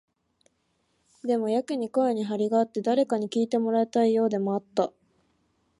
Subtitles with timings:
[1.23, 4.91] でも、やけに声に張りがあって、誰かに聞いてもらいたいようでもあった。